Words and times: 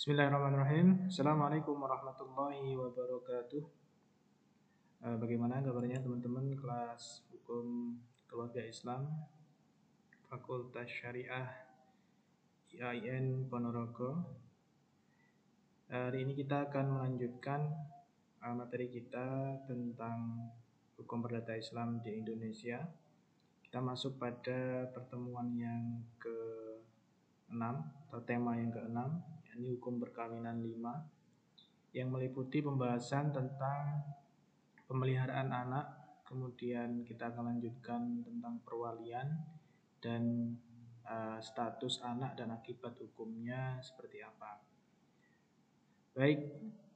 Bismillahirrahmanirrahim. 0.00 1.12
Assalamualaikum 1.12 1.76
warahmatullahi 1.76 2.72
wabarakatuh. 2.72 3.60
Eh, 5.04 5.16
bagaimana 5.20 5.60
kabarnya 5.60 6.00
teman-teman 6.00 6.56
kelas 6.56 7.28
hukum 7.28 8.00
keluarga 8.24 8.64
Islam 8.64 9.12
Fakultas 10.24 10.88
Syariah 10.88 11.52
IAIN 12.72 13.44
Ponorogo. 13.52 14.24
Hari 15.92 16.24
ini 16.24 16.32
kita 16.32 16.72
akan 16.72 16.96
melanjutkan 16.96 17.60
eh, 18.40 18.54
materi 18.56 18.88
kita 18.88 19.60
tentang 19.68 20.48
hukum 20.96 21.20
perdata 21.20 21.52
Islam 21.60 22.00
di 22.00 22.24
Indonesia. 22.24 22.88
Kita 23.60 23.84
masuk 23.84 24.16
pada 24.16 24.88
pertemuan 24.96 25.52
yang 25.60 26.00
ke-6 26.16 27.60
atau 28.08 28.20
tema 28.24 28.56
yang 28.56 28.72
ke-6 28.72 29.39
ini 29.56 29.74
hukum 29.74 29.98
perkawinan 29.98 30.62
5 30.62 31.96
yang 31.96 32.14
meliputi 32.14 32.62
pembahasan 32.62 33.34
tentang 33.34 34.06
pemeliharaan 34.86 35.50
anak, 35.50 35.86
kemudian 36.22 37.02
kita 37.02 37.34
akan 37.34 37.54
lanjutkan 37.54 38.22
tentang 38.22 38.62
perwalian 38.62 39.26
dan 39.98 40.54
uh, 41.02 41.42
status 41.42 41.98
anak 42.06 42.38
dan 42.38 42.54
akibat 42.54 42.94
hukumnya 43.02 43.82
seperti 43.82 44.22
apa. 44.22 44.62
Baik, 46.14 46.46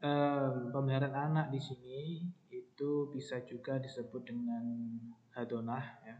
um, 0.03 0.71
pemeliharaan 0.71 1.35
anak 1.35 1.47
di 1.51 1.59
sini 1.59 2.23
itu 2.55 3.11
bisa 3.11 3.43
juga 3.43 3.83
disebut 3.83 4.23
dengan 4.23 4.65
hadonah 5.35 5.87
ya. 6.07 6.17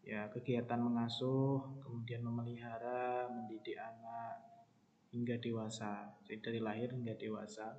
Ya, 0.00 0.20
kegiatan 0.32 0.80
mengasuh, 0.80 1.60
kemudian 1.86 2.24
memelihara, 2.24 3.30
mendidik 3.30 3.78
anak, 3.78 4.49
hingga 5.10 5.42
dewasa, 5.42 6.06
jadi 6.22 6.38
dari 6.38 6.60
lahir 6.62 6.94
hingga 6.94 7.18
dewasa, 7.18 7.74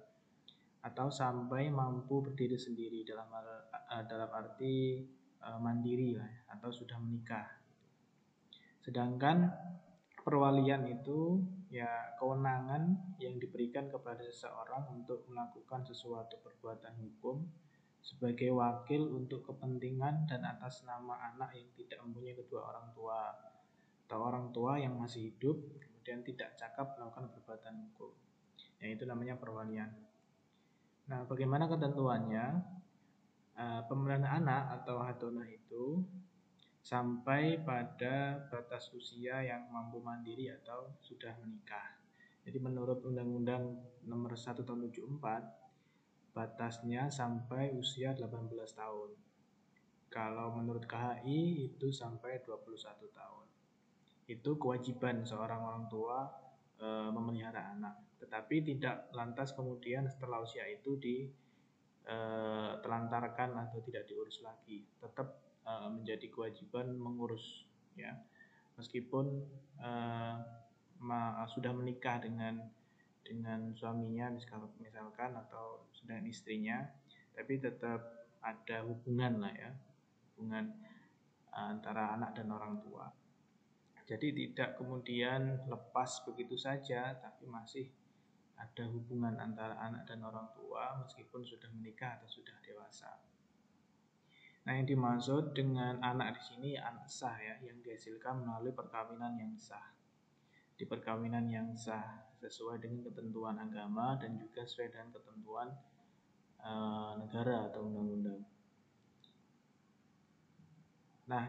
atau 0.83 1.07
sampai 1.07 1.71
mampu 1.71 2.19
berdiri 2.19 2.59
sendiri 2.59 3.07
dalam 3.07 3.29
dalam 4.07 4.29
arti 4.33 5.05
uh, 5.39 5.59
mandiri 5.61 6.17
lah, 6.17 6.31
atau 6.51 6.69
sudah 6.73 6.99
menikah. 6.99 7.47
Sedangkan 8.81 9.47
perwalian 10.21 10.85
itu 10.89 11.41
ya 11.71 12.17
kewenangan 12.19 13.15
yang 13.17 13.39
diberikan 13.39 13.87
kepada 13.87 14.21
seseorang 14.27 14.91
untuk 14.91 15.25
melakukan 15.31 15.87
sesuatu 15.87 16.37
perbuatan 16.43 16.93
hukum 16.99 17.47
sebagai 18.01 18.49
wakil 18.51 19.13
untuk 19.13 19.45
kepentingan 19.45 20.25
dan 20.25 20.41
atas 20.41 20.81
nama 20.83 21.31
anak 21.33 21.53
yang 21.53 21.69
tidak 21.77 22.01
mempunyai 22.01 22.33
kedua 22.33 22.73
orang 22.73 22.89
tua 22.97 23.29
atau 24.09 24.19
orang 24.19 24.49
tua 24.49 24.81
yang 24.81 24.97
masih 24.97 25.31
hidup 25.31 25.55
kemudian 26.01 26.25
tidak 26.25 26.57
cakap 26.57 26.97
melakukan 26.97 27.29
perbuatan 27.29 27.77
hukum. 27.77 28.09
Yang 28.81 28.89
itu 28.97 29.03
namanya 29.05 29.37
perwalian. 29.37 29.93
Nah, 31.13 31.29
bagaimana 31.29 31.69
ketentuannya? 31.69 32.57
Uh, 33.53 33.85
pemeliharaan 33.85 34.41
anak 34.41 34.81
atau 34.81 34.97
hadonah 35.05 35.45
itu 35.45 36.01
sampai 36.81 37.61
pada 37.61 38.41
batas 38.49 38.89
usia 38.97 39.45
yang 39.45 39.69
mampu 39.69 40.01
mandiri 40.01 40.49
atau 40.49 40.89
sudah 41.05 41.37
menikah. 41.37 42.01
Jadi 42.41 42.57
menurut 42.57 43.05
Undang-Undang 43.05 43.77
Nomor 44.09 44.33
1 44.33 44.65
Tahun 44.65 44.81
74 44.89 46.33
batasnya 46.33 47.13
sampai 47.13 47.77
usia 47.77 48.17
18 48.17 48.49
tahun. 48.73 49.13
Kalau 50.09 50.57
menurut 50.57 50.89
KHI 50.89 51.69
itu 51.69 51.93
sampai 51.93 52.41
21 52.41 52.81
tahun 53.13 53.40
itu 54.31 54.55
kewajiban 54.55 55.27
seorang 55.27 55.59
orang 55.59 55.85
tua 55.91 56.31
e, 56.79 56.87
memelihara 57.11 57.75
anak. 57.75 57.95
Tetapi 58.23 58.55
tidak 58.63 59.11
lantas 59.11 59.51
kemudian 59.51 60.07
setelah 60.07 60.39
usia 60.39 60.63
itu 60.71 60.95
di 60.95 61.27
e, 62.07 62.17
telantarkan 62.79 63.59
atau 63.67 63.83
tidak 63.83 64.07
diurus 64.07 64.39
lagi. 64.39 64.87
Tetap 65.03 65.27
e, 65.67 65.71
menjadi 65.91 66.27
kewajiban 66.31 66.95
mengurus 66.95 67.67
ya. 67.99 68.15
Meskipun 68.79 69.25
e, 69.77 69.89
ma, 71.03 71.43
sudah 71.51 71.75
menikah 71.75 72.23
dengan 72.23 72.63
dengan 73.21 73.71
suaminya 73.77 74.33
misalkan 74.33 75.31
atau 75.37 75.87
dengan 76.03 76.25
istrinya, 76.27 76.83
tapi 77.37 77.61
tetap 77.61 78.01
ada 78.41 78.83
hubungan 78.83 79.45
lah 79.45 79.53
ya, 79.53 79.71
hubungan 80.33 80.73
antara 81.53 82.15
anak 82.17 82.33
dan 82.35 82.49
orang 82.49 82.81
tua. 82.81 83.20
Jadi 84.11 84.27
tidak 84.35 84.75
kemudian 84.75 85.71
lepas 85.71 86.27
begitu 86.27 86.59
saja, 86.59 87.15
tapi 87.15 87.47
masih 87.47 87.87
ada 88.59 88.83
hubungan 88.91 89.39
antara 89.39 89.79
anak 89.79 90.03
dan 90.03 90.19
orang 90.27 90.51
tua 90.51 90.99
meskipun 90.99 91.39
sudah 91.47 91.71
menikah 91.71 92.19
atau 92.19 92.27
sudah 92.27 92.59
dewasa. 92.59 93.07
Nah, 94.67 94.75
yang 94.75 94.83
dimaksud 94.83 95.55
dengan 95.55 96.03
anak 96.03 96.37
di 96.37 96.41
sini 96.43 96.67
ya 96.75 96.91
anak 96.91 97.07
sah 97.07 97.39
ya, 97.39 97.55
yang 97.63 97.79
dihasilkan 97.79 98.43
melalui 98.43 98.75
perkawinan 98.75 99.39
yang 99.39 99.55
sah. 99.55 99.95
Di 100.75 100.83
perkawinan 100.83 101.47
yang 101.47 101.71
sah 101.71 102.27
sesuai 102.43 102.83
dengan 102.83 103.07
ketentuan 103.07 103.57
agama 103.63 104.19
dan 104.19 104.35
juga 104.35 104.67
sesuai 104.67 104.91
dengan 104.91 105.09
ketentuan 105.15 105.69
e, 106.59 106.71
negara 107.15 107.71
atau 107.71 107.87
undang-undang. 107.89 108.41
Nah, 111.31 111.45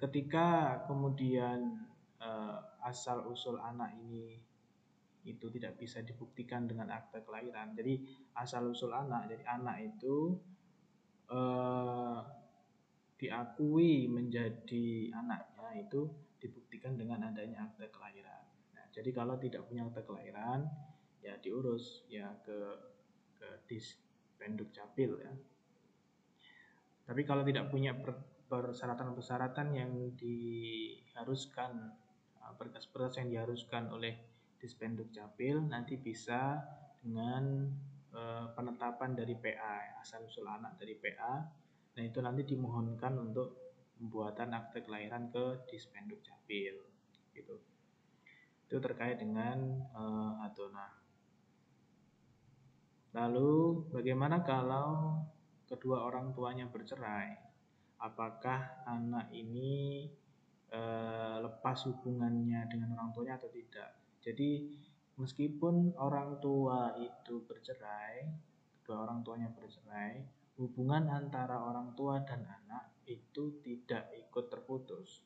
ketika 0.00 0.80
kemudian 0.88 1.85
uh, 2.20 2.58
asal 2.84 3.26
usul 3.28 3.58
anak 3.60 3.96
ini 3.96 4.38
itu 5.26 5.50
tidak 5.50 5.74
bisa 5.74 6.00
dibuktikan 6.06 6.70
dengan 6.70 6.94
akte 6.94 7.20
kelahiran. 7.26 7.74
Jadi 7.74 7.98
asal 8.38 8.70
usul 8.70 8.94
anak, 8.94 9.26
jadi 9.26 9.44
anak 9.58 9.76
itu 9.82 10.38
uh, 11.34 12.22
diakui 13.18 14.06
menjadi 14.06 15.10
anaknya 15.18 15.82
itu 15.82 16.06
dibuktikan 16.38 16.94
dengan 16.94 17.26
adanya 17.26 17.66
akte 17.66 17.90
kelahiran. 17.90 18.44
Nah, 18.78 18.86
jadi 18.94 19.10
kalau 19.10 19.34
tidak 19.34 19.66
punya 19.66 19.82
akte 19.90 20.06
kelahiran, 20.06 20.70
ya 21.18 21.34
diurus 21.42 22.06
ya 22.06 22.30
ke 22.46 22.58
ke 23.34 23.48
dis 23.66 23.98
penduk 24.38 24.70
capil 24.70 25.18
ya. 25.18 25.34
Tapi 27.06 27.22
kalau 27.26 27.42
tidak 27.42 27.70
punya 27.70 27.94
persyaratan-persyaratan 28.46 29.68
yang 29.74 29.92
diharuskan 30.14 31.94
berkas-berkas 32.54 33.18
yang 33.18 33.28
diharuskan 33.34 33.90
oleh 33.90 34.14
Dispenduk 34.56 35.10
Capil 35.10 35.66
nanti 35.66 35.98
bisa 35.98 36.62
dengan 37.02 37.66
e, 38.14 38.20
penetapan 38.54 39.12
dari 39.18 39.34
PA 39.36 40.00
asal 40.00 40.24
usul 40.24 40.46
anak 40.48 40.78
dari 40.80 40.96
PA 40.96 41.44
nah 41.96 42.02
itu 42.04 42.18
nanti 42.22 42.44
dimohonkan 42.46 43.18
untuk 43.18 43.66
pembuatan 43.96 44.52
akte 44.52 44.84
kelahiran 44.84 45.32
ke 45.32 45.66
Dispenduk 45.72 46.20
Capil 46.20 46.76
gitu. 47.32 47.56
Itu 48.68 48.76
terkait 48.80 49.20
dengan 49.20 49.80
e, 49.92 50.02
adona. 50.44 50.88
Lalu 53.16 53.52
bagaimana 53.92 54.44
kalau 54.44 55.20
kedua 55.64 56.04
orang 56.04 56.36
tuanya 56.36 56.68
bercerai? 56.68 57.32
Apakah 57.96 58.84
anak 58.84 59.32
ini 59.32 60.04
Eh, 60.66 61.36
lepas 61.46 61.78
hubungannya 61.86 62.66
dengan 62.66 62.98
orang 62.98 63.14
tuanya 63.14 63.38
atau 63.38 63.46
tidak. 63.54 64.18
Jadi 64.18 64.66
meskipun 65.14 65.94
orang 65.94 66.42
tua 66.42 66.90
itu 66.98 67.46
bercerai, 67.46 68.26
kedua 68.82 69.06
orang 69.06 69.22
tuanya 69.22 69.46
bercerai, 69.54 70.26
hubungan 70.58 71.06
antara 71.06 71.62
orang 71.62 71.94
tua 71.94 72.18
dan 72.26 72.42
anak 72.42 72.98
itu 73.06 73.62
tidak 73.62 74.10
ikut 74.18 74.50
terputus. 74.50 75.22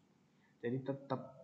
Jadi 0.60 0.84
tetap 0.84 1.40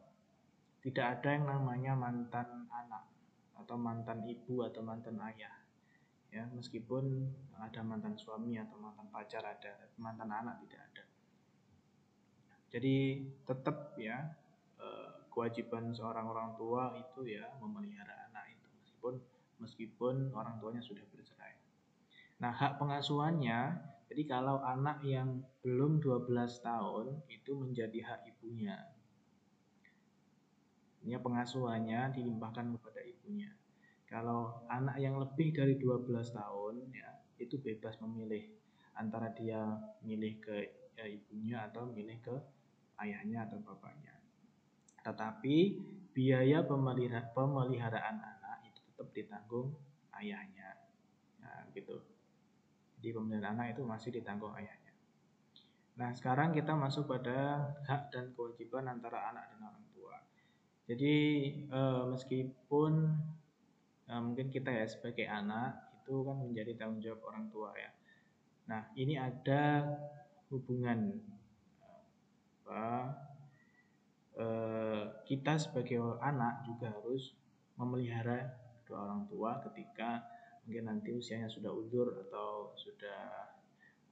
tidak 0.85 1.17
ada 1.17 1.29
yang 1.33 1.49
namanya 1.49 1.97
mantan 1.97 2.69
anak 2.69 3.09
atau 3.57 3.81
mantan 3.81 4.29
ibu 4.29 4.61
atau 4.61 4.85
mantan 4.85 5.17
ayah. 5.25 5.57
Ya, 6.29 6.45
meskipun 6.53 7.33
ada 7.57 7.81
mantan 7.81 8.13
suami 8.21 8.61
atau 8.61 8.77
mantan 8.77 9.09
pacar 9.09 9.41
ada, 9.41 9.89
mantan 9.97 10.29
anak 10.29 10.61
tidak 10.69 10.85
ada. 10.93 11.16
Jadi 12.71 13.23
tetap 13.47 13.95
ya 13.97 14.27
eh, 14.81 15.09
kewajiban 15.31 15.95
seorang 15.95 16.27
orang 16.27 16.51
tua 16.59 16.95
itu 16.99 17.27
ya 17.27 17.47
memelihara 17.63 18.31
anak 18.31 18.53
itu 18.53 18.67
meskipun 18.79 19.15
meskipun 19.63 20.15
orang 20.35 20.59
tuanya 20.61 20.83
sudah 20.83 21.05
bercerai. 21.13 21.55
Nah, 22.43 22.53
hak 22.53 22.77
pengasuhannya 22.77 23.81
jadi 24.07 24.23
kalau 24.29 24.63
anak 24.63 25.03
yang 25.03 25.43
belum 25.67 25.99
12 25.99 26.31
tahun 26.63 27.07
itu 27.27 27.53
menjadi 27.59 27.99
hak 28.07 28.21
ibunya. 28.37 28.79
Ini 31.03 31.19
pengasuhannya 31.23 32.15
dilimpahkan 32.15 32.67
kepada 32.79 33.01
ibunya. 33.03 33.51
Kalau 34.07 34.63
anak 34.71 35.03
yang 35.03 35.19
lebih 35.19 35.55
dari 35.55 35.75
12 35.79 36.07
tahun 36.31 36.75
ya 36.95 37.11
itu 37.43 37.59
bebas 37.59 37.99
memilih 38.03 38.47
antara 38.97 39.29
dia 39.35 39.61
milih 40.07 40.39
ke 40.41 40.57
ya, 40.97 41.05
ibunya 41.05 41.67
atau 41.67 41.91
milih 41.91 42.17
ke 42.23 42.37
ayahnya 43.01 43.45
atau 43.49 43.59
bapaknya. 43.61 44.15
Tetapi 45.05 45.57
biaya 46.17 46.65
pemeliharaan 46.67 48.17
anak 48.19 48.59
itu 48.67 48.81
tetap 48.91 49.09
ditanggung 49.13 49.77
ayahnya. 50.17 50.81
Nah 51.45 51.69
gitu. 51.77 52.01
Jadi 52.97 53.13
pembelian 53.13 53.47
anak 53.53 53.77
itu 53.77 53.83
masih 53.85 54.11
ditanggung 54.17 54.57
ayahnya. 54.57 54.93
Nah 55.97 56.11
sekarang 56.13 56.57
kita 56.57 56.73
masuk 56.77 57.09
pada 57.09 57.71
hak 57.85 58.13
dan 58.13 58.33
kewajiban 58.33 58.89
antara 58.89 59.33
anak 59.33 59.53
dan 59.53 59.61
orang 59.69 59.87
tua. 59.93 60.17
Jadi 60.89 61.15
eh, 61.69 62.03
meskipun 62.09 62.93
eh, 64.09 64.21
mungkin 64.21 64.49
kita 64.49 64.73
ya 64.73 64.89
sebagai 64.89 65.29
anak 65.29 65.87
itu 66.03 66.23
kan 66.23 66.37
menjadi 66.39 66.73
tanggung 66.79 67.03
jawab 67.03 67.21
orang 67.29 67.47
tua 67.53 67.71
ya. 67.77 67.91
Nah 68.71 68.83
ini 68.99 69.15
ada 69.19 69.87
hubungan 70.51 71.19
apa 72.67 73.15
eh, 74.35 75.05
kita 75.23 75.55
sebagai 75.55 76.03
anak 76.19 76.67
juga 76.67 76.91
harus 76.91 77.31
memelihara 77.79 78.59
kedua 78.83 79.07
orang 79.07 79.23
tua 79.31 79.63
ketika 79.71 80.27
mungkin 80.67 80.91
nanti 80.91 81.15
usianya 81.15 81.47
sudah 81.47 81.71
undur 81.71 82.27
atau 82.27 82.75
sudah 82.75 83.55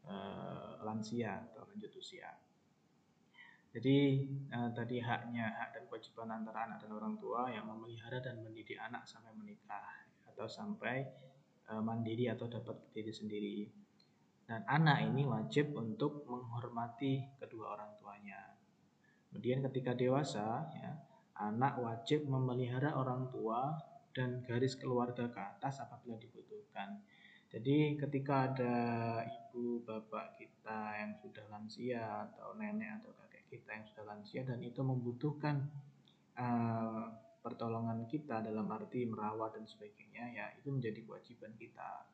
uh, 0.07 0.79
lansia 0.87 1.51
atau 1.51 1.67
lanjut 1.67 1.91
usia. 1.99 2.31
Jadi 3.75 4.23
uh, 4.55 4.71
tadi 4.71 5.03
haknya 5.03 5.51
hak 5.51 5.75
dan 5.75 5.83
kewajiban 5.91 6.31
antara 6.31 6.71
anak 6.71 6.79
dan 6.79 6.95
orang 6.95 7.19
tua 7.19 7.51
yang 7.51 7.67
memelihara 7.67 8.23
dan 8.23 8.39
mendidik 8.39 8.79
anak 8.79 9.03
sampai 9.03 9.35
menikah 9.35 10.07
atau 10.31 10.47
sampai 10.47 11.03
mandiri 11.65 12.29
atau 12.29 12.47
dapat 12.47 12.77
berdiri 12.77 13.11
sendiri. 13.11 13.59
Dan 14.45 14.61
anak 14.69 15.09
ini 15.09 15.25
wajib 15.25 15.73
untuk 15.73 16.29
menghormati 16.29 17.25
kedua 17.41 17.77
orang 17.81 17.97
tuanya. 17.97 18.41
Kemudian 19.33 19.65
ketika 19.65 19.97
dewasa, 19.97 20.69
ya, 20.77 20.93
anak 21.41 21.81
wajib 21.81 22.29
memelihara 22.29 22.95
orang 22.95 23.33
tua 23.33 23.75
dan 24.15 24.45
garis 24.47 24.79
keluarga 24.79 25.27
ke 25.33 25.41
atas 25.41 25.83
apabila 25.83 26.15
dibutuhkan. 26.21 27.03
Jadi 27.51 27.95
ketika 27.99 28.51
ada 28.51 28.75
ibu 29.27 29.83
bapak 29.87 30.39
kita 30.39 30.99
yang 30.99 31.15
sudah 31.23 31.47
lansia 31.51 32.31
atau 32.31 32.55
nenek 32.59 33.03
atau 33.03 33.15
kakek 33.15 33.47
kita 33.47 33.71
yang 33.79 33.87
sudah 33.87 34.05
lansia 34.11 34.43
dan 34.43 34.59
itu 34.59 34.83
membutuhkan 34.83 35.63
uh, 36.35 37.15
pertolongan 37.39 38.11
kita 38.11 38.43
dalam 38.43 38.67
arti 38.75 39.07
merawat 39.07 39.55
dan 39.55 39.67
sebagainya 39.71 40.35
ya 40.35 40.47
itu 40.59 40.71
menjadi 40.71 40.99
kewajiban 41.07 41.55
kita. 41.55 42.11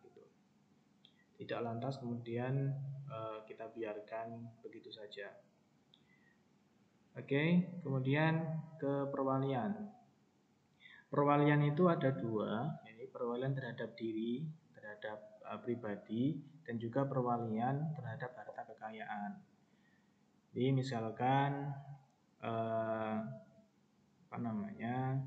Tidak 1.41 1.61
lantas 1.65 1.97
kemudian 1.97 2.69
uh, 3.09 3.41
kita 3.49 3.73
biarkan 3.73 4.61
begitu 4.61 4.93
saja. 4.93 5.33
Oke, 7.17 7.65
kemudian 7.81 8.61
ke 8.77 9.09
perwalian. 9.09 9.89
Perwalian 11.09 11.65
itu 11.65 11.89
ada 11.89 12.13
dua, 12.13 12.77
ini 12.93 13.09
perwalian 13.09 13.57
terhadap 13.57 13.97
diri, 13.97 14.45
terhadap 14.77 15.41
uh, 15.49 15.57
pribadi, 15.65 16.37
dan 16.61 16.77
juga 16.77 17.09
perwalian 17.09 17.97
terhadap 17.97 18.37
harta 18.37 18.63
kekayaan. 18.77 19.41
Jadi 20.53 20.69
misalkan 20.77 21.73
uh, 22.45 23.17
apa 24.29 24.37
namanya 24.39 25.19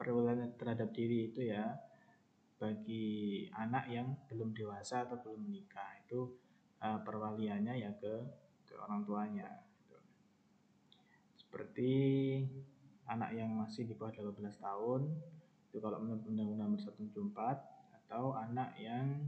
perwalian 0.00 0.56
terhadap 0.56 0.90
diri 0.96 1.28
itu 1.28 1.44
ya 1.44 1.76
bagi 2.62 3.50
anak 3.58 3.90
yang 3.90 4.14
belum 4.30 4.54
dewasa 4.54 5.02
atau 5.02 5.18
belum 5.18 5.50
menikah 5.50 5.98
itu 6.06 6.30
uh, 6.78 7.02
perwaliannya 7.02 7.74
ya 7.74 7.90
ke 7.98 8.14
ke 8.62 8.78
orang 8.78 9.02
tuanya. 9.02 9.50
Gitu. 9.82 9.98
Seperti 11.42 11.92
anak 13.10 13.34
yang 13.34 13.50
masih 13.58 13.90
di 13.90 13.98
bawah 13.98 14.14
18 14.14 14.38
tahun 14.62 15.10
itu 15.74 15.82
kalau 15.82 15.98
menurut 15.98 16.22
Undang-Undang 16.22 16.78
Nomor 16.78 16.78
174 16.78 18.06
atau 18.06 18.38
anak 18.38 18.78
yang 18.78 19.26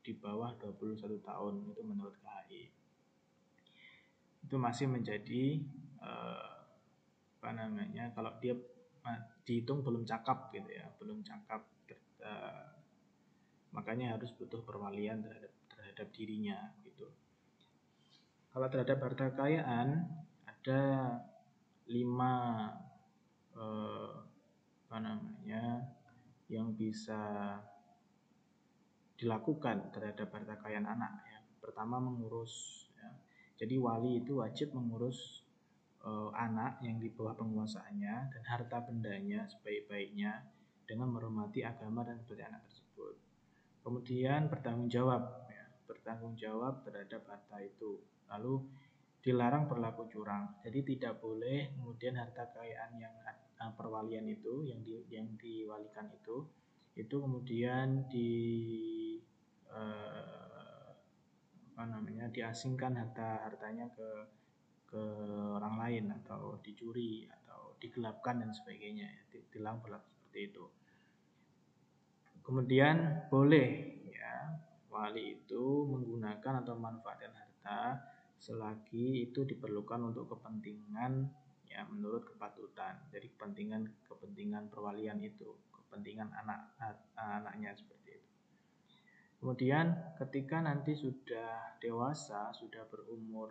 di 0.00 0.16
bawah 0.16 0.56
21 0.56 1.20
tahun 1.20 1.54
itu 1.68 1.82
menurut 1.84 2.16
KHI 2.16 2.64
itu 4.46 4.56
masih 4.56 4.88
menjadi 4.88 5.60
eh, 6.00 6.52
apa 7.40 7.50
namanya 7.52 8.08
kalau 8.16 8.32
dia 8.40 8.56
dihitung 9.44 9.82
belum 9.82 10.06
cakap 10.06 10.48
gitu 10.54 10.70
ya 10.70 10.88
belum 11.02 11.20
cakap 11.26 11.66
eh, 12.20 12.64
makanya 13.70 14.18
harus 14.18 14.30
butuh 14.36 14.62
perwalian 14.62 15.22
terhadap 15.22 15.52
terhadap 15.70 16.08
dirinya 16.12 16.58
gitu 16.84 17.08
kalau 18.50 18.66
terhadap 18.66 18.98
harta 18.98 19.30
kekayaan 19.30 19.88
ada 20.42 20.82
lima 21.86 22.34
eh, 23.54 24.14
apa 24.90 24.96
namanya 24.98 25.86
yang 26.50 26.74
bisa 26.74 27.54
dilakukan 29.14 29.94
terhadap 29.94 30.34
harta 30.34 30.58
kekayaan 30.58 30.88
anak 30.88 31.22
ya. 31.30 31.38
Pertama 31.62 32.02
mengurus 32.02 32.86
ya. 32.98 33.06
Jadi 33.62 33.78
wali 33.78 34.18
itu 34.18 34.42
wajib 34.42 34.74
mengurus 34.74 35.46
eh, 36.02 36.30
anak 36.34 36.82
yang 36.82 36.98
di 36.98 37.06
bawah 37.14 37.38
penguasaannya 37.38 38.14
dan 38.34 38.42
harta 38.50 38.82
bendanya 38.82 39.46
sebaik-baiknya 39.46 40.42
dengan 40.90 41.14
menghormati 41.14 41.62
agama 41.62 42.02
dan 42.02 42.18
budaya 42.26 42.50
anak 42.50 42.66
tersebut. 42.66 43.14
Kemudian 43.86 44.50
bertanggung 44.50 44.90
jawab 44.90 45.46
ya, 45.46 45.64
bertanggung 45.86 46.34
jawab 46.34 46.82
terhadap 46.82 47.22
harta 47.30 47.62
itu. 47.62 48.02
Lalu 48.26 48.66
dilarang 49.22 49.70
berlaku 49.70 50.10
curang. 50.10 50.58
Jadi 50.66 50.82
tidak 50.82 51.22
boleh 51.22 51.70
kemudian 51.78 52.18
harta 52.18 52.50
kekayaan 52.50 52.98
yang 52.98 53.14
uh, 53.62 53.72
perwalian 53.78 54.26
itu 54.26 54.66
yang 54.66 54.82
di 54.82 54.98
yang 55.12 55.30
diwalikan 55.38 56.10
itu 56.10 56.42
itu 56.98 57.16
kemudian 57.22 58.10
di 58.10 58.32
uh, 59.70 60.90
apa 61.70 61.82
namanya 61.86 62.28
diasingkan 62.28 62.98
harta 62.98 63.46
hartanya 63.46 63.86
ke 63.94 64.10
ke 64.90 65.02
orang 65.54 65.78
lain 65.78 66.04
atau 66.24 66.58
dicuri 66.60 67.30
atau 67.30 67.78
digelapkan 67.78 68.42
dan 68.42 68.50
sebagainya 68.50 69.06
dilarang 69.54 69.78
berlaku 69.80 70.08
seperti 70.18 70.50
itu 70.50 70.64
kemudian 72.44 73.26
boleh 73.28 73.68
ya. 74.10 74.58
Wali 74.90 75.38
itu 75.40 75.86
menggunakan 75.86 76.66
atau 76.66 76.74
manfaatkan 76.74 77.32
harta 77.32 77.80
selagi 78.40 79.28
itu 79.28 79.44
diperlukan 79.46 80.10
untuk 80.10 80.32
kepentingan 80.36 81.28
ya 81.68 81.86
menurut 81.86 82.26
kepatutan. 82.26 82.98
Jadi 83.14 83.30
kepentingan 83.36 83.86
kepentingan 84.08 84.72
perwalian 84.72 85.22
itu 85.22 85.56
kepentingan 85.70 86.30
anak 86.34 86.74
anaknya 87.14 87.76
seperti 87.76 88.18
itu. 88.18 88.30
Kemudian 89.40 89.94
ketika 90.20 90.60
nanti 90.60 90.92
sudah 90.98 91.80
dewasa 91.80 92.52
sudah 92.52 92.84
berumur 92.90 93.50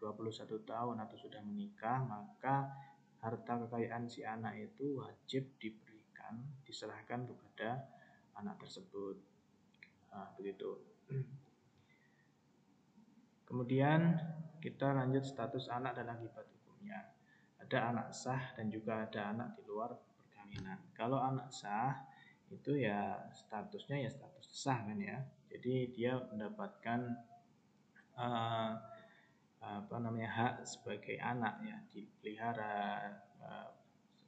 21 0.00 0.64
tahun 0.64 0.96
atau 1.04 1.16
sudah 1.20 1.44
menikah 1.44 2.00
maka 2.08 2.72
harta 3.20 3.68
kekayaan 3.68 4.08
si 4.08 4.24
anak 4.24 4.56
itu 4.56 4.96
wajib 4.96 5.44
diberikan 5.60 6.40
diserahkan 6.64 7.28
kepada 7.28 7.99
anak 8.40 8.56
tersebut 8.60 9.16
nah, 10.10 10.28
begitu 10.34 10.80
kemudian 13.44 14.18
kita 14.60 14.92
lanjut 14.92 15.24
status 15.24 15.68
anak 15.72 15.96
dan 15.96 16.12
akibat 16.12 16.46
hukumnya 16.48 17.10
ada 17.70 17.94
anak 17.94 18.08
sah 18.10 18.50
dan 18.58 18.66
juga 18.66 19.06
ada 19.06 19.30
anak 19.30 19.54
di 19.54 19.62
luar 19.62 19.94
perkawinan. 19.94 20.82
Kalau 20.90 21.22
anak 21.22 21.54
sah 21.54 22.02
itu 22.50 22.82
ya 22.82 23.30
statusnya 23.30 24.02
ya 24.02 24.10
status 24.10 24.50
sah 24.50 24.82
kan 24.82 24.98
ya. 24.98 25.22
Jadi 25.46 25.94
dia 25.94 26.18
mendapatkan 26.18 27.14
uh, 28.18 28.74
apa 29.62 29.96
namanya 30.02 30.30
hak 30.34 30.54
sebagai 30.66 31.14
anak 31.22 31.62
ya 31.62 31.78
dipelihara 31.94 33.06
uh, 33.38 33.70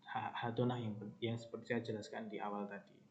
hak 0.06 0.54
donah 0.54 0.78
yang 0.78 0.94
yang 1.18 1.34
seperti 1.34 1.74
saya 1.74 1.82
jelaskan 1.82 2.30
di 2.30 2.38
awal 2.38 2.70
tadi. 2.70 3.01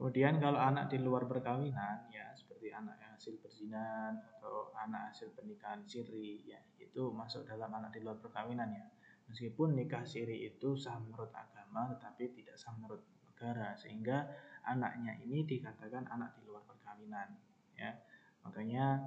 Kemudian 0.00 0.40
kalau 0.40 0.56
anak 0.56 0.88
di 0.88 0.96
luar 0.96 1.28
perkawinan 1.28 2.08
ya 2.08 2.32
seperti 2.32 2.72
anak 2.72 2.96
hasil 3.20 3.36
perzinan 3.36 4.16
atau 4.16 4.72
anak 4.72 5.12
hasil 5.12 5.28
pernikahan 5.36 5.84
siri 5.84 6.40
ya 6.48 6.56
itu 6.80 7.12
masuk 7.12 7.44
dalam 7.44 7.68
anak 7.68 7.92
di 7.92 8.00
luar 8.00 8.16
perkawinan 8.16 8.72
ya. 8.72 8.88
Meskipun 9.28 9.76
nikah 9.76 10.00
siri 10.08 10.48
itu 10.48 10.72
sah 10.72 10.96
menurut 10.96 11.28
agama 11.36 11.92
tetapi 11.92 12.32
tidak 12.32 12.56
sah 12.56 12.72
menurut 12.80 13.04
negara 13.28 13.76
sehingga 13.76 14.24
anaknya 14.64 15.20
ini 15.20 15.44
dikatakan 15.44 16.08
anak 16.08 16.32
di 16.40 16.48
luar 16.48 16.64
perkawinan 16.64 17.36
ya. 17.76 17.92
Makanya 18.48 19.04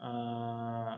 eh, 0.00 0.94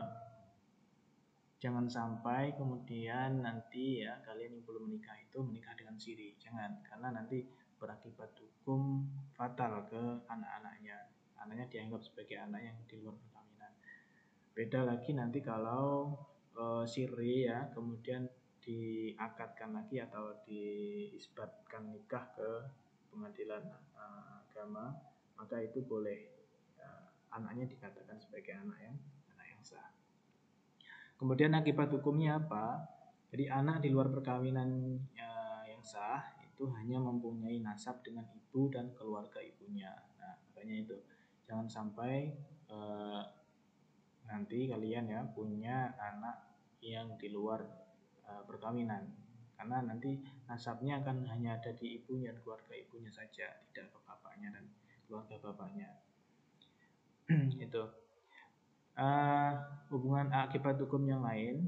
jangan 1.59 1.91
sampai 1.91 2.55
kemudian 2.55 3.43
nanti 3.43 3.99
ya 3.99 4.23
kalian 4.23 4.55
yang 4.55 4.63
belum 4.63 4.87
menikah 4.87 5.19
itu 5.19 5.43
menikah 5.43 5.75
dengan 5.75 5.99
siri. 5.99 6.39
Jangan 6.39 6.79
karena 6.87 7.11
nanti 7.19 7.43
berakibat 7.79 8.31
hukum 8.39 9.05
fatal 9.35 9.85
ke 9.87 10.01
anak-anaknya. 10.25 11.11
Anaknya 11.39 11.65
dianggap 11.69 12.01
sebagai 12.01 12.39
anak 12.39 12.61
yang 12.63 12.77
di 12.89 12.95
luar 13.03 13.15
perkawinan. 13.19 13.73
Beda 14.55 14.79
lagi 14.87 15.11
nanti 15.13 15.39
kalau 15.43 16.15
uh, 16.57 16.83
siri 16.87 17.45
ya 17.45 17.69
kemudian 17.75 18.25
diakadkan 18.65 19.77
lagi 19.77 20.01
atau 20.01 20.41
diisbatkan 20.41 21.93
nikah 21.93 22.25
ke 22.33 22.49
pengadilan 23.13 23.61
uh, 23.93 24.41
agama 24.41 24.89
maka 25.37 25.61
itu 25.61 25.85
boleh 25.85 26.49
uh, 26.81 27.05
anaknya 27.37 27.69
dikatakan 27.69 28.17
sebagai 28.17 28.57
anak 28.57 28.79
yang 28.81 28.97
anak 29.35 29.45
yang 29.53 29.61
sah. 29.61 29.93
Kemudian 31.15 31.53
akibat 31.53 31.93
hukumnya 31.93 32.41
apa? 32.41 32.89
Jadi 33.29 33.51
anak 33.51 33.83
di 33.83 33.91
luar 33.91 34.09
perkawinan 34.09 34.97
uh, 35.19 35.61
yang 35.67 35.83
sah 35.83 36.34
itu 36.55 36.71
hanya 36.71 37.03
mempunyai 37.03 37.59
nasab 37.59 37.99
dengan 37.99 38.23
ibu 38.31 38.71
dan 38.71 38.87
keluarga 38.95 39.43
ibunya. 39.43 39.91
Nah, 40.15 40.39
makanya 40.47 40.87
itu. 40.87 40.95
Jangan 41.43 41.67
sampai 41.67 42.31
uh, 42.71 43.19
nanti 44.23 44.71
kalian 44.71 45.11
ya 45.11 45.21
punya 45.35 45.91
anak 45.99 46.47
yang 46.79 47.19
di 47.19 47.27
luar 47.27 47.59
uh, 48.23 48.39
perkawinan. 48.47 49.03
Karena 49.59 49.83
nanti 49.83 50.15
nasabnya 50.47 51.03
akan 51.03 51.27
hanya 51.27 51.59
ada 51.59 51.75
di 51.75 51.99
ibunya 51.99 52.31
dan 52.31 52.39
keluarga 52.39 52.71
ibunya 52.71 53.11
saja 53.11 53.51
tidak 53.75 53.91
ke 53.91 53.99
bapaknya 54.07 54.55
dan 54.55 54.63
keluarga 55.11 55.35
bapaknya. 55.43 55.91
Itu. 57.67 57.83
Uh, 58.95 59.51
hubungan 59.91 60.31
akibat 60.31 60.79
hukum 60.79 61.03
yang 61.03 61.19
lain 61.19 61.67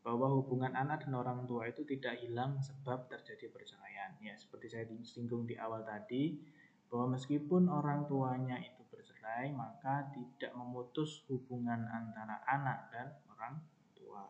bahwa 0.00 0.32
hubungan 0.32 0.72
anak 0.72 1.04
dan 1.04 1.12
orang 1.12 1.44
tua 1.44 1.68
itu 1.68 1.84
tidak 1.84 2.16
hilang 2.24 2.56
sebab 2.64 3.08
terjadi 3.12 3.52
perceraian. 3.52 4.16
Ya 4.24 4.32
seperti 4.36 4.72
saya 4.72 4.84
singgung 5.04 5.44
di 5.44 5.60
awal 5.60 5.84
tadi 5.84 6.40
bahwa 6.88 7.14
meskipun 7.20 7.68
orang 7.68 8.08
tuanya 8.08 8.56
itu 8.58 8.82
bercerai 8.88 9.52
maka 9.52 10.08
tidak 10.10 10.52
memutus 10.56 11.22
hubungan 11.28 11.84
antara 11.86 12.40
anak 12.48 12.88
dan 12.88 13.12
orang 13.28 13.60
tua. 13.92 14.24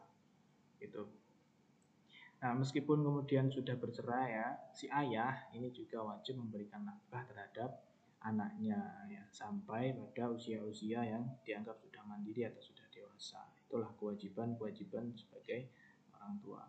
Itu 0.82 1.20
Nah, 2.40 2.56
meskipun 2.56 3.04
kemudian 3.04 3.52
sudah 3.52 3.76
bercerai 3.76 4.32
ya, 4.32 4.48
si 4.72 4.88
ayah 4.88 5.52
ini 5.52 5.68
juga 5.76 6.00
wajib 6.00 6.40
memberikan 6.40 6.88
nafkah 6.88 7.28
terhadap 7.28 7.84
anaknya 8.24 8.80
ya. 9.12 9.20
Sampai 9.28 9.92
pada 9.92 10.32
usia-usia 10.32 11.04
yang 11.04 11.36
dianggap 11.44 11.76
sudah 11.84 12.00
mandiri 12.08 12.48
atau 12.48 12.64
sudah 12.64 12.88
dewasa. 12.88 13.44
Itulah 13.70 13.94
kewajiban-kewajiban 13.94 15.14
sebagai 15.14 15.70
orang 16.10 16.34
tua. 16.42 16.66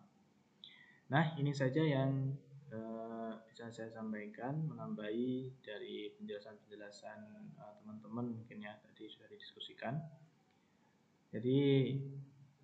Nah, 1.10 1.34
ini 1.34 1.50
saja 1.50 1.82
yang 1.82 2.30
eh, 2.70 3.32
bisa 3.50 3.66
saya 3.74 3.90
sampaikan 3.90 4.70
menambahi 4.70 5.50
dari 5.58 6.14
penjelasan-penjelasan 6.14 7.18
eh, 7.58 7.72
teman-teman 7.82 8.38
mungkin 8.38 8.62
ya 8.62 8.78
tadi 8.78 9.10
sudah 9.10 9.26
didiskusikan. 9.26 9.98
Jadi 11.34 11.58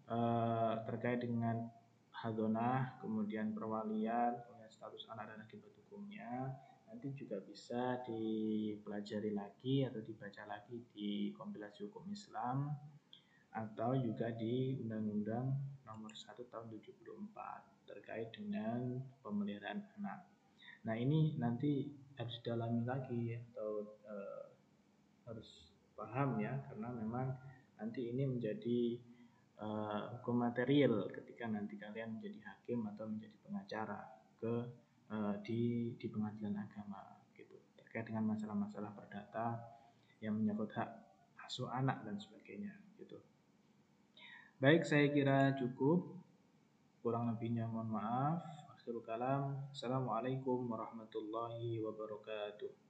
eh, 0.06 0.74
terkait 0.86 1.18
dengan 1.18 1.66
hadonah, 2.14 3.02
kemudian 3.02 3.50
perwalian, 3.50 4.38
kemudian 4.46 4.70
status 4.70 5.10
anak 5.10 5.34
dan 5.34 5.42
akibat 5.42 5.74
hukumnya, 5.82 6.54
nanti 6.88 7.12
juga 7.12 7.42
bisa 7.44 8.00
dipelajari 8.06 9.34
lagi 9.36 9.84
atau 9.84 10.00
dibaca 10.00 10.46
lagi 10.48 10.88
di 10.94 11.34
kompilasi 11.36 11.90
hukum 11.90 12.08
Islam 12.08 12.72
atau 13.52 13.96
juga 13.96 14.30
di 14.34 14.76
Undang-Undang 14.84 15.46
Nomor 15.88 16.12
1 16.12 16.36
Tahun 16.52 16.66
74 16.68 17.88
terkait 17.88 18.28
dengan 18.36 19.00
pemeliharaan 19.24 19.80
anak. 19.98 20.28
Nah 20.84 20.94
ini 20.94 21.34
nanti 21.40 21.88
harus 22.20 22.36
dalami 22.44 22.84
lagi 22.84 23.34
atau 23.34 23.96
e, 24.04 24.16
harus 25.24 25.48
paham 25.98 26.38
ya 26.38 26.54
karena 26.70 26.88
memang 26.94 27.28
nanti 27.78 28.10
ini 28.10 28.24
menjadi 28.26 28.98
uh, 29.58 30.18
hukum 30.18 30.46
material 30.46 31.10
ketika 31.10 31.50
nanti 31.50 31.74
kalian 31.74 32.18
menjadi 32.18 32.38
hakim 32.46 32.86
atau 32.94 33.06
menjadi 33.10 33.36
pengacara 33.42 34.00
ke 34.38 34.54
uh, 35.10 35.34
di 35.42 35.94
di 35.98 36.06
pengadilan 36.06 36.54
agama 36.54 37.18
gitu 37.34 37.58
terkait 37.78 38.06
dengan 38.06 38.34
masalah-masalah 38.34 38.94
perdata 38.94 39.58
yang 40.22 40.38
menyangkut 40.38 40.70
hak 40.74 40.90
asuh 41.46 41.70
anak 41.70 42.02
dan 42.06 42.18
sebagainya 42.18 42.74
gitu. 42.98 43.18
Baik, 44.58 44.82
saya 44.82 45.06
kira 45.14 45.54
cukup. 45.54 46.18
Kurang 46.98 47.30
lebihnya 47.30 47.70
mohon 47.70 47.94
maaf. 47.94 48.42
Assalamualaikum 49.70 50.66
warahmatullahi 50.66 51.78
wabarakatuh. 51.78 52.87